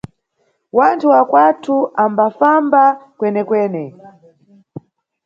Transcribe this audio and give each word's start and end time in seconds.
Wanthu 0.77 1.05
wa 1.13 1.21
kwanthu 1.29 1.75
ambafamba 2.05 2.83
kwenekwene. 3.17 3.83